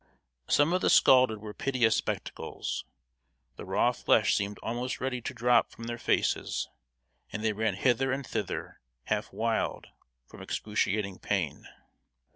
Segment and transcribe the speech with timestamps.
[0.47, 2.85] Some of the scalded were piteous spectacles.
[3.55, 6.67] The raw flesh seemed almost ready to drop from their faces;
[7.31, 9.89] and they ran hither and thither, half wild
[10.25, 11.67] from excruciating pain.